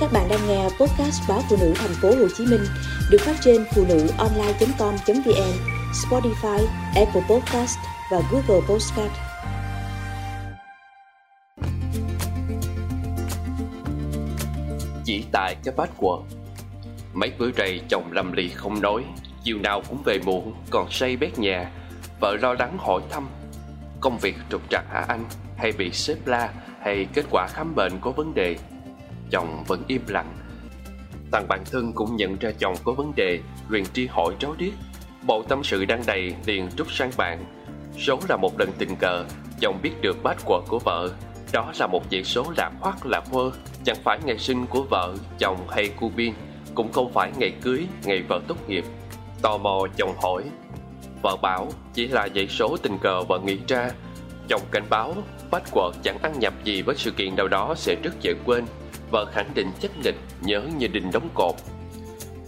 Các 0.00 0.12
bạn 0.12 0.28
đang 0.28 0.48
nghe 0.48 0.64
podcast 0.64 1.28
báo 1.28 1.42
phụ 1.50 1.56
nữ 1.60 1.72
thành 1.76 1.94
phố 2.02 2.08
Hồ 2.08 2.28
Chí 2.36 2.46
Minh 2.46 2.60
được 3.10 3.20
phát 3.20 3.36
trên 3.40 3.64
phụ 3.74 3.84
nữ 3.88 4.06
online.com.vn, 4.18 5.52
Spotify, 5.92 6.66
Apple 6.94 7.22
Podcast 7.28 7.78
và 8.10 8.22
Google 8.32 8.66
Podcast. 8.68 9.12
Chỉ 15.04 15.24
tại 15.32 15.56
cái 15.64 15.74
bát 15.76 15.90
quần. 15.98 16.22
Mấy 17.14 17.32
bữa 17.38 17.50
rày 17.52 17.80
chồng 17.88 18.12
lầm 18.12 18.32
lì 18.32 18.48
không 18.48 18.80
nói 18.80 19.04
Chiều 19.42 19.58
nào 19.58 19.82
cũng 19.88 20.02
về 20.02 20.18
muộn 20.24 20.54
Còn 20.70 20.90
say 20.90 21.16
bét 21.16 21.38
nhà. 21.38 21.70
Vợ 22.20 22.36
lo 22.42 22.54
lắng 22.54 22.76
hỏi 22.78 23.02
thăm 23.10 23.28
Công 24.00 24.18
việc 24.18 24.36
trục 24.50 24.70
trặc 24.70 24.84
hả 24.90 25.04
anh? 25.08 25.24
Hay 25.56 25.72
bị 25.72 25.90
xếp 25.90 26.16
la? 26.24 26.52
Hay 26.80 27.06
kết 27.14 27.24
quả 27.30 27.46
khám 27.52 27.74
bệnh 27.74 27.92
có 28.00 28.10
vấn 28.10 28.34
đề? 28.34 28.56
Chồng 29.30 29.64
vẫn 29.66 29.82
im 29.86 30.02
lặng. 30.08 30.32
Thằng 31.32 31.48
bạn 31.48 31.64
thân 31.70 31.92
cũng 31.92 32.16
nhận 32.16 32.36
ra 32.36 32.50
chồng 32.58 32.74
có 32.84 32.92
vấn 32.92 33.12
đề 33.16 33.40
Liền 33.68 33.84
tri 33.92 34.06
hỏi 34.06 34.34
ráo 34.40 34.54
riết. 34.58 34.72
Bộ 35.26 35.42
tâm 35.48 35.64
sự 35.64 35.84
đang 35.84 36.02
đầy 36.06 36.34
liền 36.46 36.68
rút 36.76 36.92
sang 36.92 37.10
bạn. 37.16 37.44
Số 37.98 38.18
là 38.28 38.36
một 38.36 38.58
lần 38.58 38.72
tình 38.78 38.96
cờ 38.96 39.24
Chồng 39.60 39.78
biết 39.82 39.92
được 40.00 40.22
bát 40.22 40.36
quật 40.44 40.62
của 40.68 40.78
vợ. 40.78 41.08
Đó 41.52 41.72
là 41.78 41.86
một 41.86 42.02
dãy 42.10 42.24
số 42.24 42.44
lạc 42.56 42.72
hoắc 42.80 43.06
lạc 43.06 43.30
vơ 43.30 43.50
Chẳng 43.84 43.96
phải 44.04 44.18
ngày 44.24 44.38
sinh 44.38 44.66
của 44.66 44.82
vợ, 44.82 45.14
chồng 45.38 45.58
hay 45.70 45.88
cu 46.00 46.10
biên 46.16 46.32
Cũng 46.74 46.92
không 46.92 47.12
phải 47.12 47.32
ngày 47.38 47.52
cưới, 47.62 47.86
ngày 48.04 48.22
vợ 48.28 48.40
tốt 48.48 48.56
nghiệp. 48.68 48.84
Tò 49.42 49.58
mò 49.58 49.86
chồng 49.96 50.14
hỏi. 50.22 50.44
Vợ 51.22 51.36
bảo 51.42 51.68
chỉ 51.94 52.08
là 52.08 52.28
dãy 52.34 52.48
số 52.48 52.76
tình 52.82 52.98
cờ 52.98 53.22
vợ 53.22 53.38
nghĩ 53.44 53.58
ra. 53.68 53.90
Chồng 54.48 54.62
cảnh 54.70 54.84
báo 54.90 55.14
bát 55.50 55.62
quật 55.70 55.94
chẳng 56.02 56.18
ăn 56.22 56.38
nhập 56.38 56.54
gì 56.64 56.82
với 56.82 56.94
sự 56.96 57.10
kiện 57.10 57.36
nào 57.36 57.48
đó 57.48 57.74
sẽ 57.76 57.94
rất 57.94 58.20
dễ 58.20 58.34
quên. 58.44 58.64
Vợ 59.10 59.26
khẳng 59.32 59.50
định 59.54 59.70
chắc 59.80 59.90
nịch 60.04 60.16
nhớ 60.40 60.62
như 60.78 60.86
đình 60.86 61.10
đóng 61.12 61.28
cột. 61.34 61.54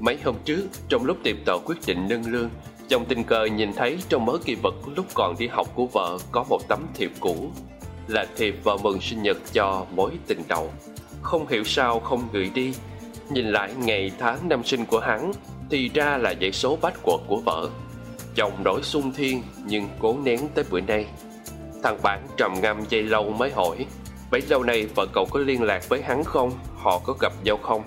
Mấy 0.00 0.18
hôm 0.24 0.34
trước, 0.44 0.62
trong 0.88 1.04
lúc 1.04 1.16
tiệm 1.22 1.36
tờ 1.44 1.58
quyết 1.64 1.76
định 1.86 2.06
nâng 2.08 2.32
lương, 2.32 2.50
Chồng 2.88 3.04
tình 3.08 3.24
cờ 3.24 3.44
nhìn 3.44 3.72
thấy 3.72 3.98
trong 4.08 4.26
mớ 4.26 4.32
kỳ 4.44 4.54
vật 4.54 4.74
lúc 4.96 5.06
còn 5.14 5.34
đi 5.38 5.46
học 5.46 5.68
của 5.74 5.86
vợ 5.86 6.18
có 6.32 6.44
một 6.50 6.60
tấm 6.68 6.86
thiệp 6.94 7.10
cũ, 7.20 7.50
Là 8.08 8.26
thiệp 8.36 8.54
vợ 8.64 8.76
mừng 8.76 9.00
sinh 9.00 9.22
nhật 9.22 9.36
cho 9.52 9.86
mối 9.94 10.12
tình 10.26 10.42
đầu. 10.48 10.72
Không 11.22 11.46
hiểu 11.48 11.64
sao 11.64 12.00
không 12.00 12.28
gửi 12.32 12.50
đi, 12.54 12.74
Nhìn 13.30 13.46
lại 13.46 13.74
ngày 13.78 14.12
tháng 14.18 14.48
năm 14.48 14.64
sinh 14.64 14.86
của 14.86 15.00
hắn 15.00 15.32
Thì 15.70 15.90
ra 15.94 16.16
là 16.16 16.34
dãy 16.40 16.52
số 16.52 16.78
bách 16.82 17.02
quật 17.02 17.20
của 17.26 17.40
vợ. 17.46 17.68
Chồng 18.34 18.52
nổi 18.64 18.82
sung 18.82 19.12
thiên 19.12 19.42
nhưng 19.66 19.88
cố 19.98 20.16
nén 20.24 20.40
tới 20.54 20.64
bữa 20.70 20.80
nay. 20.80 21.06
Thằng 21.82 21.98
bạn 22.02 22.26
trầm 22.36 22.54
ngâm 22.62 22.84
dây 22.88 23.02
lâu 23.02 23.30
mới 23.30 23.50
hỏi 23.50 23.86
Bấy 24.34 24.42
lâu 24.48 24.62
nay 24.62 24.86
vợ 24.94 25.06
cậu 25.12 25.26
có 25.30 25.40
liên 25.40 25.62
lạc 25.62 25.88
với 25.88 26.02
hắn 26.02 26.24
không? 26.24 26.52
Họ 26.76 26.98
có 26.98 27.14
gặp 27.20 27.32
nhau 27.44 27.56
không? 27.62 27.82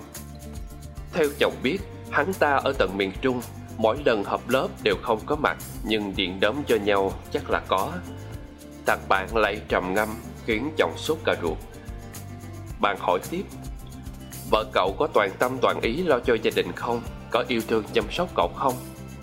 Theo 1.12 1.26
chồng 1.38 1.54
biết, 1.62 1.78
hắn 2.10 2.32
ta 2.34 2.56
ở 2.56 2.72
tận 2.78 2.96
miền 2.96 3.12
Trung 3.20 3.40
Mỗi 3.76 3.96
lần 4.04 4.24
họp 4.24 4.48
lớp 4.48 4.68
đều 4.82 4.94
không 5.02 5.20
có 5.26 5.36
mặt 5.36 5.56
Nhưng 5.84 6.16
điện 6.16 6.40
đóm 6.40 6.56
cho 6.66 6.76
nhau 6.76 7.12
chắc 7.32 7.50
là 7.50 7.60
có 7.68 7.92
Thằng 8.86 8.98
bạn 9.08 9.36
lại 9.36 9.60
trầm 9.68 9.94
ngâm 9.94 10.08
Khiến 10.46 10.70
chồng 10.76 10.92
sốt 10.96 11.18
cả 11.24 11.34
ruột 11.42 11.58
Bạn 12.80 12.96
hỏi 13.00 13.18
tiếp 13.30 13.42
Vợ 14.50 14.64
cậu 14.72 14.94
có 14.98 15.06
toàn 15.06 15.30
tâm 15.38 15.58
toàn 15.60 15.80
ý 15.80 16.02
lo 16.02 16.18
cho 16.18 16.36
gia 16.42 16.50
đình 16.56 16.72
không? 16.72 17.02
Có 17.30 17.44
yêu 17.48 17.60
thương 17.68 17.84
chăm 17.92 18.04
sóc 18.10 18.28
cậu 18.34 18.50
không? 18.56 18.74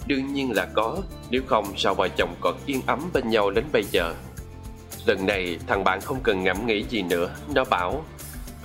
Đương 0.07 0.33
nhiên 0.33 0.51
là 0.51 0.67
có 0.73 0.97
Nếu 1.29 1.41
không 1.47 1.65
sao 1.77 1.93
vợ 1.93 2.07
chồng 2.07 2.35
còn 2.41 2.55
yên 2.65 2.81
ấm 2.85 3.09
bên 3.13 3.29
nhau 3.29 3.51
đến 3.51 3.65
bây 3.71 3.83
giờ 3.83 4.13
Lần 5.05 5.25
này, 5.25 5.59
thằng 5.67 5.83
bạn 5.83 6.01
không 6.01 6.19
cần 6.23 6.43
ngẫm 6.43 6.67
nghĩ 6.67 6.83
gì 6.89 7.01
nữa. 7.01 7.35
Nó 7.53 7.63
bảo, 7.63 8.03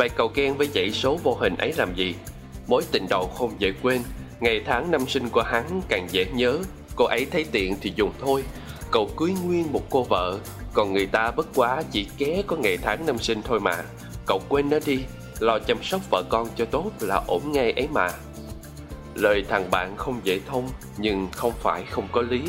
Vậy 0.01 0.09
cậu 0.09 0.31
ghen 0.35 0.55
với 0.57 0.69
dãy 0.75 0.91
số 0.91 1.19
vô 1.23 1.35
hình 1.35 1.57
ấy 1.57 1.73
làm 1.77 1.95
gì? 1.95 2.15
Mối 2.67 2.83
tình 2.93 3.07
đầu 3.11 3.31
không 3.35 3.53
dễ 3.59 3.73
quên. 3.83 4.03
Ngày 4.41 4.63
tháng 4.67 4.91
năm 4.91 5.09
sinh 5.09 5.29
của 5.29 5.43
hắn 5.43 5.81
càng 5.89 6.07
dễ 6.11 6.27
nhớ. 6.35 6.59
Cô 6.97 7.05
ấy 7.05 7.27
thấy 7.31 7.45
tiện 7.53 7.75
thì 7.81 7.93
dùng 7.97 8.13
thôi. 8.21 8.45
Cậu 8.91 9.11
cưới 9.17 9.35
nguyên 9.45 9.73
một 9.73 9.83
cô 9.91 10.03
vợ. 10.03 10.39
Còn 10.73 10.93
người 10.93 11.07
ta 11.07 11.31
bất 11.31 11.47
quá 11.55 11.83
chỉ 11.91 12.07
ké 12.19 12.43
có 12.47 12.57
ngày 12.57 12.77
tháng 12.77 13.07
năm 13.07 13.19
sinh 13.19 13.43
thôi 13.43 13.61
mà. 13.61 13.77
Cậu 14.27 14.41
quên 14.49 14.71
nó 14.71 14.79
đi. 14.87 14.99
Lo 15.41 15.59
chăm 15.59 15.83
sóc 15.83 16.01
vợ 16.11 16.23
con 16.29 16.49
cho 16.57 16.65
tốt 16.65 16.91
là 17.01 17.23
ổn 17.27 17.53
ngay 17.53 17.73
ấy 17.73 17.89
mà. 17.93 18.11
Lời 19.15 19.45
thằng 19.49 19.71
bạn 19.71 19.97
không 19.97 20.21
dễ 20.25 20.41
thông, 20.47 20.69
Nhưng 20.99 21.29
không 21.33 21.53
phải 21.59 21.85
không 21.91 22.09
có 22.13 22.23
lý. 22.23 22.43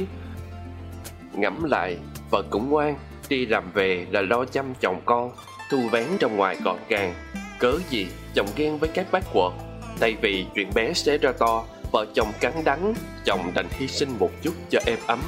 Ngẫm 1.34 1.64
lại, 1.64 1.98
Vợ 2.30 2.44
cũng 2.50 2.70
ngoan. 2.70 2.96
Đi 3.32 3.46
làm 3.46 3.72
về 3.74 4.08
là 4.12 4.22
lo 4.22 4.46
chăm 4.46 4.74
chồng 4.82 5.02
con, 5.06 5.32
Thu 5.70 5.80
vén 5.92 6.06
trong 6.20 6.38
ngoài 6.38 6.58
gọn 6.64 6.78
gàng, 6.90 7.14
Cớ 7.60 7.74
gì 7.90 8.08
chồng 8.36 8.48
ghen 8.56 8.78
với 8.78 8.90
các 8.94 9.06
bác 9.12 9.34
quật 9.34 9.52
Thay 10.00 10.16
vì 10.22 10.46
chuyện 10.56 10.70
bé 10.76 10.94
sẽ 10.94 11.18
ra 11.18 11.32
to, 11.32 11.64
Vợ 11.92 12.06
chồng 12.14 12.32
cắn 12.40 12.54
đắng, 12.64 12.94
Chồng 13.26 13.52
đành 13.56 13.66
hy 13.72 13.88
sinh 13.88 14.10
một 14.20 14.30
chút 14.42 14.54
cho 14.70 14.80
êm 14.86 15.00
ấm. 15.08 15.20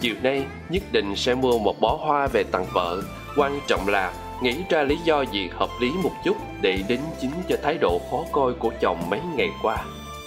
Chiều 0.00 0.14
nay, 0.22 0.44
nhất 0.68 0.82
định 0.92 1.16
sẽ 1.16 1.34
mua 1.34 1.58
một 1.58 1.80
bó 1.80 1.98
hoa 2.00 2.26
về 2.26 2.44
tặng 2.44 2.66
vợ. 2.72 3.02
Quan 3.36 3.60
trọng 3.68 3.88
là 3.88 4.12
nghĩ 4.42 4.56
ra 4.70 4.82
lý 4.82 4.96
do 5.04 5.22
gì 5.32 5.48
hợp 5.52 5.70
lý 5.80 5.90
một 6.02 6.12
chút 6.24 6.36
Để 6.60 6.78
đính 6.88 7.02
chính 7.20 7.32
cho 7.48 7.56
thái 7.62 7.78
độ 7.80 8.00
khó 8.10 8.24
coi 8.32 8.54
của 8.54 8.72
chồng 8.80 9.10
mấy 9.10 9.20
ngày 9.36 9.48
qua. 9.62 9.76